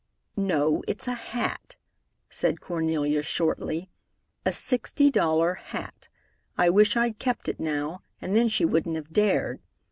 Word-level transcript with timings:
"No, 0.35 0.81
it's 0.87 1.07
a 1.07 1.13
hat," 1.13 1.75
said 2.27 2.59
Cornelia 2.59 3.21
shortly. 3.21 3.91
"A 4.47 4.51
sixty 4.51 5.11
dollar 5.11 5.53
hat. 5.53 6.07
I 6.57 6.71
wish 6.71 6.97
I'd 6.97 7.19
kept 7.19 7.47
it 7.47 7.59
now, 7.59 8.01
and 8.19 8.35
then 8.35 8.47
she 8.47 8.65
wouldn't 8.65 8.95
have 8.95 9.11
dared. 9.11 9.61